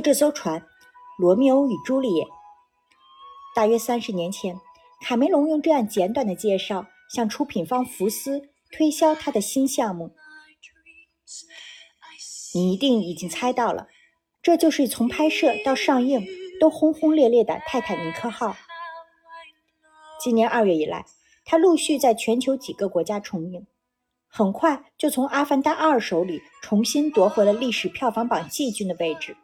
[0.00, 0.60] 这艘船
[1.18, 2.24] 《罗密欧与朱丽叶》。
[3.54, 4.58] 大约三十年前，
[5.02, 10.14] 卡梅隆用这样简短的介绍向出品方福斯推销他的新项目。
[12.54, 13.88] 你一定已经猜到了，
[14.42, 16.26] 这就是从拍摄到上映
[16.60, 18.48] 都轰轰烈烈的《泰坦尼克号》。
[20.20, 21.06] 今年二月以来，
[21.44, 23.66] 它陆续在全球几个国家重映，
[24.28, 29.36] 很快就从《阿凡达二》手里重新夺回了历史票房榜季军的位置。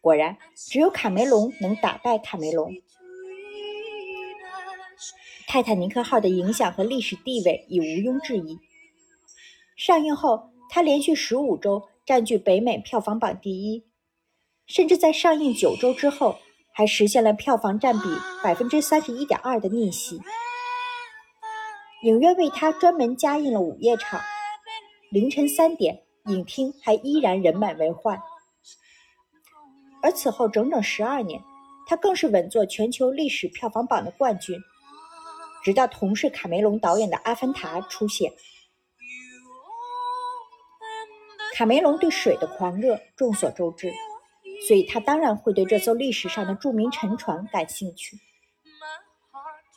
[0.00, 2.72] 果然，只有卡梅隆能打败卡梅隆。
[5.46, 8.58] 泰坦尼克号的影响和历史地位已毋庸置疑。
[9.76, 13.84] 上映后，它连续十五周占据北美票房榜第一，
[14.66, 16.38] 甚至在上映九周之后，
[16.72, 18.04] 还实现了票房占比
[18.42, 20.20] 百分之三十一点二的逆袭。
[22.04, 24.20] 影院为它专门加映了午夜场，
[25.10, 28.20] 凌晨三点，影厅还依然人满为患。
[30.02, 31.40] 而此后整整十二年，
[31.86, 34.58] 他更是稳坐全球历史票房榜的冠军，
[35.62, 38.32] 直到同是卡梅隆导演的《阿凡达》出现。
[41.54, 43.92] 卡梅隆对水的狂热众所周知，
[44.66, 48.16] 所以他当然会对这艘历史上的著名沉船感兴趣。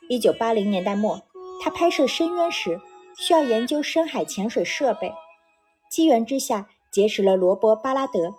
[0.09, 1.21] 一九八零年代末，
[1.61, 2.79] 他拍摄《深渊》时
[3.17, 5.13] 需要研究深海潜水设备，
[5.89, 8.33] 机缘之下结识了罗伯·巴拉德。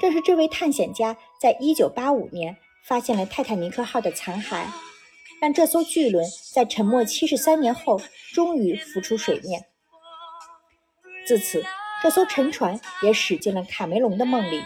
[0.00, 2.56] 正是这位探险家在1985年
[2.86, 4.66] 发现了泰坦尼克号的残骸，
[5.40, 8.00] 让这艘巨轮在沉没73年后
[8.32, 9.64] 终于浮出水面。
[11.26, 11.64] 自此，
[12.02, 14.62] 这艘沉船也驶进了卡梅隆的梦里。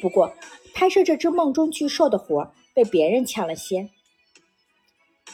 [0.00, 0.32] 不过，
[0.74, 3.90] 拍摄这只梦中巨兽的活被别人抢了先。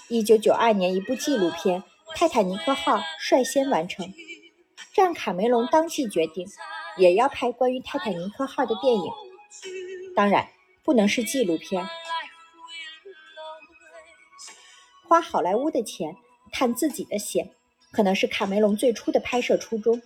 [0.09, 1.83] 1992年，一部纪录片
[2.17, 4.15] 《泰坦尼克号》率先完成，
[4.95, 6.47] 这让卡梅隆当即决定。
[6.97, 9.13] 也要拍关于泰坦尼克号的电影，
[10.15, 10.49] 当然
[10.85, 11.89] 不能是纪录片。
[15.09, 16.17] 花好莱坞的钱，
[16.53, 17.51] 探自己的险，
[17.93, 20.01] 可能是卡梅隆最初的拍摄初衷。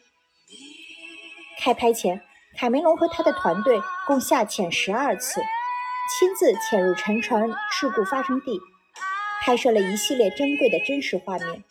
[1.59, 2.23] 开拍前，
[2.57, 5.41] 卡梅隆和他的团队共下潜十二次，
[6.11, 8.61] 亲自潜入沉船事故发生地，
[9.43, 11.65] 拍摄了一系列珍贵的真实画面。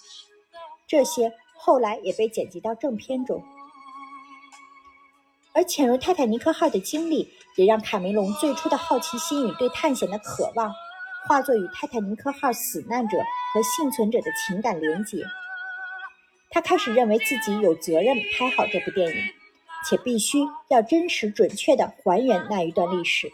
[0.87, 3.43] 这些后来也被剪辑到正片中。
[5.57, 10.71] 而潜入泰坦尼克号的经历，也让卡梅隆最初的好奇心与对探险的渴望，
[11.27, 13.17] 化作与泰坦尼克号死难者
[13.51, 15.25] 和幸存者的情感连结。
[16.51, 19.15] 他开始认为自己有责任拍好这部电影，
[19.89, 20.37] 且必须
[20.69, 23.27] 要真实准确地还原那一段历史。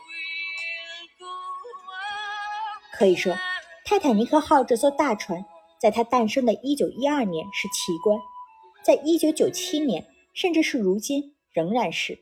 [2.93, 3.35] 可以说，
[3.83, 5.43] 泰坦尼克号这艘大船，
[5.77, 8.17] 在它诞生的一九一二年是奇观，
[8.81, 11.33] 在一九九七年，甚至是如今。
[11.53, 12.19] 仍然是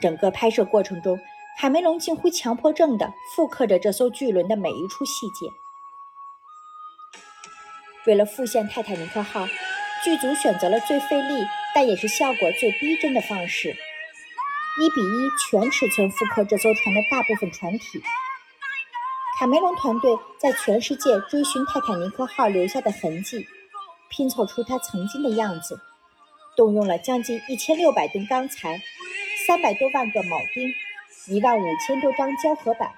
[0.00, 1.18] 整个拍摄过程中，
[1.58, 5.50] 卡梅隆近乎强迫症地复刻着这艘巨轮的每一处细节。
[8.06, 9.46] 为了复现泰坦尼克号，
[10.04, 11.44] 剧组选择了最费力
[11.74, 18.02] 但也是效果最逼真的方式：一比一全尺寸复刻这艘船的大部分船体。
[19.38, 23.46] 卡梅隆团队在全世界追寻泰坦尼克号留下的痕迹，
[24.10, 25.80] 拼凑出它曾经的样子。
[26.58, 28.82] 动用了将近一千六百吨钢材，
[29.46, 30.74] 三百多万个铆钉，
[31.28, 32.90] 一万五千多张胶合板。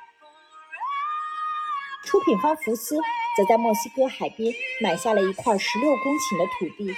[2.06, 2.96] 出品方福斯
[3.36, 4.50] 则在墨西哥海边
[4.80, 6.96] 买下了一块十六公顷的土地，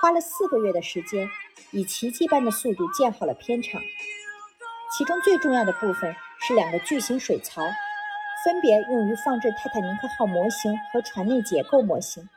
[0.00, 1.30] 花了四个月的时间，
[1.70, 3.80] 以奇迹般的速度建好了片场。
[4.98, 7.62] 其中最重要的部分是两个巨型水槽，
[8.44, 12.28] 分别用于放置泰坦尼克号模型和船内结构模型，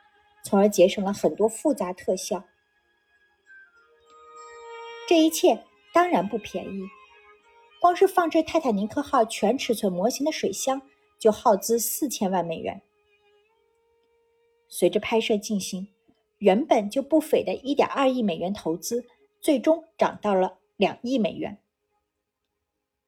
[0.44, 2.44] 从而节省了很多复杂特效。
[5.10, 6.86] 这一切当然不便宜，
[7.80, 10.80] 光是放置泰坦尼克号全尺寸模型的水箱
[11.18, 12.80] 就耗资四千万美元。
[14.68, 15.88] 随着拍摄进行，
[16.38, 19.04] 原本就不菲的一点二亿美元投资，
[19.40, 21.58] 最终涨到了两亿美元。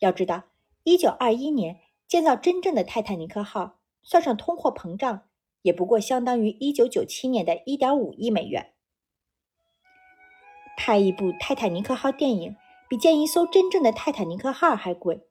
[0.00, 0.42] 要知道，
[0.82, 1.78] 一九二一年
[2.08, 5.28] 建造真正的泰坦尼克号，算上通货膨胀，
[5.62, 8.71] 也不过相当于一九九七年的一点五亿美元。
[10.76, 12.56] 拍一部泰坦尼克号电影
[12.88, 15.26] 比建一艘真正的泰坦尼克号还贵，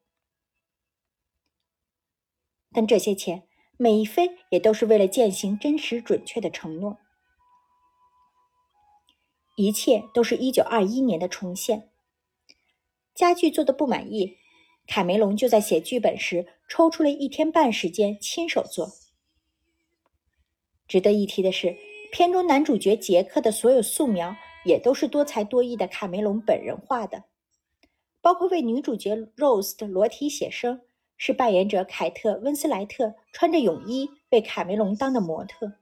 [2.72, 3.48] 但这些钱
[3.78, 6.98] 每一分也都是为了践行真实准确的承诺。
[9.58, 11.90] 一切都是一九二一年的重现。
[13.14, 14.38] 家具做的不满意，
[14.88, 18.90] 卡梅隆就在写剧本时抽出了一天半时间亲手做。
[20.88, 21.78] 值得一提的是，
[22.12, 24.36] 片中男主角杰克的所有素描。
[24.64, 27.24] 也都是多才多艺的卡梅隆本人画的，
[28.22, 30.82] 包括为女主角 Rose 的裸体写生，
[31.18, 35.74] 是扮演者凯特·温斯莱特穿着泳衣为卡梅隆当的模特，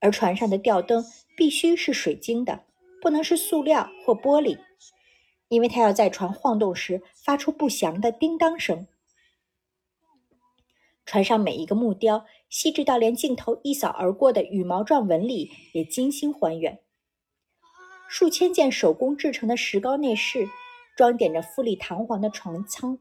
[0.00, 1.04] 而船上的吊灯
[1.36, 2.64] 必须是水晶的，
[3.00, 4.58] 不能是塑料或玻璃，
[5.48, 8.86] 因为它要在船晃动时发出不祥的叮当声。
[11.08, 16.80] 船上每一个木雕细致到连镜头一扫而过的羽毛状纹理也精心还原。
[18.10, 20.46] 数千件手工制成的石膏内饰
[20.98, 22.98] 装点着富丽堂皇的船舱，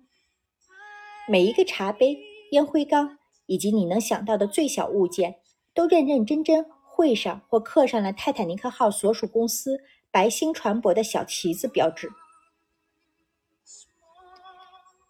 [1.27, 2.17] 每一个茶杯、
[2.51, 5.35] 烟灰缸以及你能想到的最小物件，
[5.73, 12.09] 都认认真真绘上或刻上了泰坦尼克号所属公司白星船舶的小旗子标志。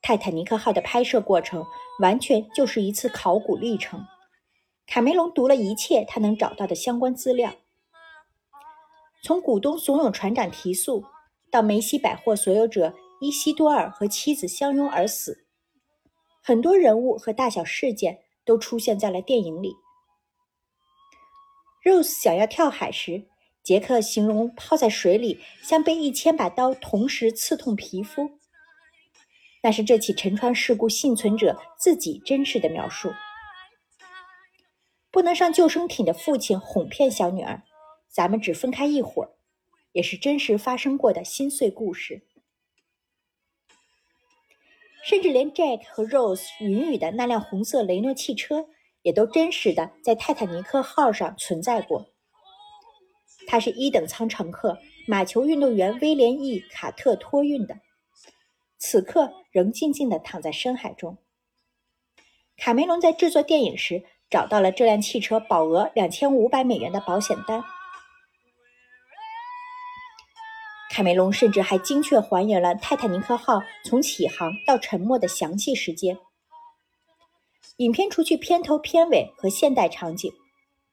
[0.07, 1.65] 泰坦尼克号的拍摄过程
[1.99, 4.07] 完全就是一次考古历程。
[4.85, 7.53] 卡梅隆读了一切他能找到的相关资料，
[9.21, 11.03] 从股东怂恿船长提速，
[11.51, 15.43] 到梅西百货所有者伊西多尔和妻子相拥而死，
[16.41, 19.75] 很多人物和大小事件都出现在了电影里。
[21.83, 23.25] Rose 想要跳海时，
[23.61, 28.39] 杰克形容泡在水里像被一千把刀同时刺痛皮肤。
[29.63, 33.11] 那是这起沉船事故幸存者自己真实的描述。
[35.11, 37.63] 不能上救生艇的父亲哄骗小女儿
[38.07, 39.31] ：“咱们只分开一会儿。”
[39.93, 42.21] 也是真实发生过的心碎故事。
[45.03, 48.67] 甚至连 Jack 和 Rose 云雨的那辆红色雷诺汽车，
[49.01, 52.11] 也都真实的在泰坦尼克号上存在过。
[53.47, 54.77] 他是一等舱乘客
[55.07, 57.79] 马球运动员威廉 ·E· 卡特托运的。
[58.77, 61.17] 此刻仍静静地躺在深海中。
[62.57, 67.63] 卡梅隆在制作电影时找到了这辆汽车保额两千五百美元的保险单。
[70.91, 76.19] 卡梅隆甚至还精确还原了泰坦尼克号从起航到沉没的详细时间。
[77.77, 80.31] 影片除去片头、片尾和现代场景，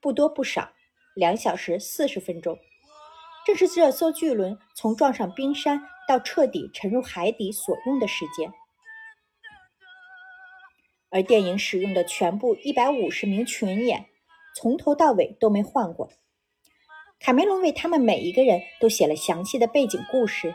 [0.00, 0.70] 不多不少，
[1.14, 2.58] 两小时四十分钟。
[3.44, 8.52] 正是这艘巨轮从撞上冰山到彻底沉入海底所用的时间，
[11.10, 14.06] 而电影使用的全部一百五十名群演，
[14.56, 16.10] 从头到尾都没换过。
[17.20, 20.54] 卡梅隆为他们每一个人都写了详细的背景故事，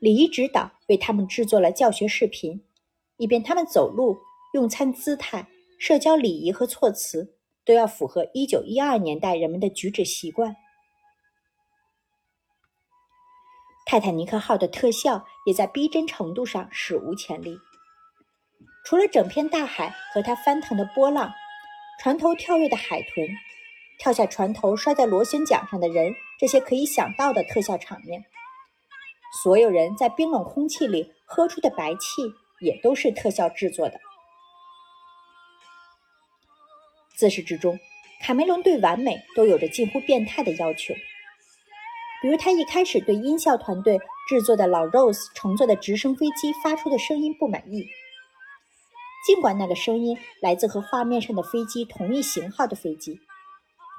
[0.00, 2.64] 礼仪指导为他们制作了教学视频，
[3.18, 4.18] 以便他们走路、
[4.52, 5.46] 用餐姿态、
[5.78, 10.56] 社交礼仪和措辞都要符合一九一二年代人们的举止习惯。
[13.94, 17.56] 泰坦尼克号的特效也在逼真程度上史无前例。
[18.84, 21.32] 除了整片大海和它翻腾的波浪、
[22.00, 23.28] 船头跳跃的海豚、
[24.00, 28.24] 跳下船头摔在螺旋桨上的人这些可以想到的特效场面，
[29.44, 34.00] 所有人在冰冷空气里喝出的白气也都是特效制作的。
[37.16, 37.78] 自始至终，
[38.22, 40.92] 卡梅隆对完美都有着近乎变态的要求。
[42.24, 47.86] 比如，他一开始对音效团队制作的老 Rose 乘坐的直升飞机发出的声音不满意，
[49.26, 53.20] 尽管那个声音来自和画面上的飞机同一型号的飞机，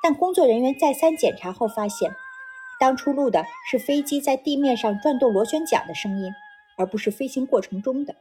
[0.01, 2.15] 但工作人员再三检查后发现，
[2.79, 6.32] 当初录的是飞机在地面上转动螺旋桨的声音，
[6.79, 8.15] 而不是飞行过程中的。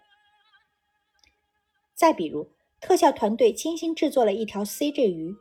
[1.94, 5.34] 再比如，特效团队精心制作了一条 CG 鱼，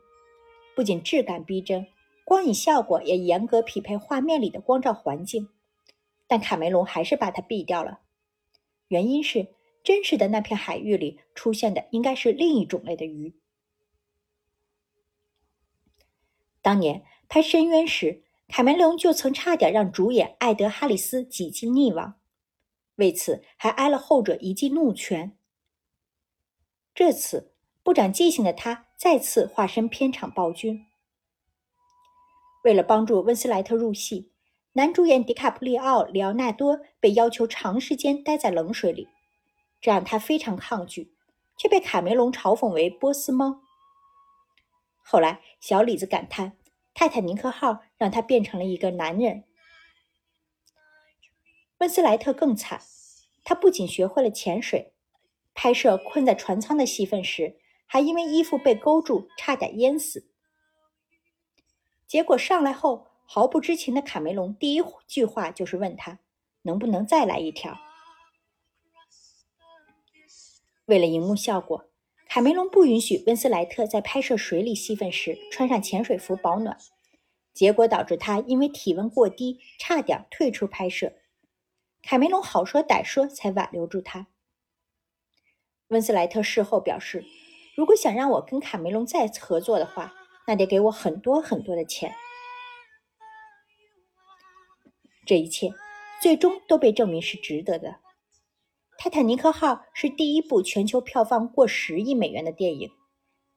[0.74, 1.86] 不仅质感逼真。
[2.25, 5.50] 光影效果也严格匹配画面里的光照环境，
[6.27, 8.00] 但卡梅隆还是把它毙掉了。
[8.88, 9.48] 原因是
[9.84, 13.36] 真实的那片海域里出现的应该是另一种类的鱼。
[16.62, 22.20] 当年拍《深渊》时，卡梅隆就曾差点让主演艾德·哈里斯几近溺亡，
[22.96, 25.38] 为此还挨了后者一记怒拳。
[26.96, 27.53] 这次
[27.84, 30.86] 不长记性的他再次化身片场暴君。
[32.63, 34.32] 为了帮助温斯莱特入戏，
[34.74, 39.10] 男主演迪卡普里奥·里奥纳多被要求长时间待在冷水里，
[39.82, 41.13] 这让他非常抗拒，
[41.58, 43.62] 却被卡梅隆嘲讽为“波斯猫”。
[45.03, 46.53] 后来，小李子感叹
[46.96, 49.43] ：“泰坦尼克号让他变成了一个男人。”
[51.79, 52.79] 温斯莱特更惨，
[53.43, 54.93] 他不仅学会了潜水，
[55.53, 60.29] 拍摄困在船舱的戏份时，还因为衣服被勾住，差点淹死。
[62.13, 66.20] 结果上来后，毫不知情的卡梅隆第一句话就是问他
[66.62, 67.75] 能不能再来一条。
[70.86, 71.86] 为了荧幕效果，
[72.29, 76.77] 卡梅隆不允许温斯莱特在拍摄水里戏份时穿上潜水服保暖，
[77.51, 81.13] 结果导致他因为体温过低，差点退出拍摄。
[82.03, 84.27] 卡梅隆好说歹说才挽留住他。
[85.88, 87.25] 温斯莱特事后表示
[87.75, 90.13] ：“如果想让我跟卡梅隆再次合作的话，
[90.47, 92.13] 那得给我很多很多的钱。”
[95.25, 95.71] 这一切
[96.21, 97.89] 最终都被证明是值得的。
[98.97, 102.91] 《泰坦尼克号》是第一部全球票房过十亿美元的电影。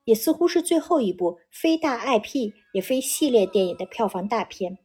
[0.05, 4.79] 也似乎是最后一部非大 IP 也非系列电影的票房大片。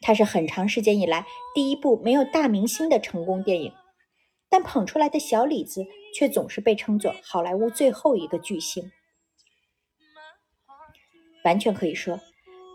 [0.00, 3.74] 它是很长时间以来第一部没有大明星的成功电影，
[4.48, 8.90] 但捧出来的小李子却总是被称作好莱坞最后一个巨星。
[11.44, 12.16] 完全可以说，《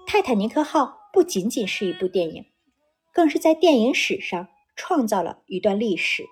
[0.07, 0.81] 泰坦尼克号》
[1.13, 2.45] 不仅仅是一部电影，
[3.13, 6.23] 更是在电影史上创造了一段历史。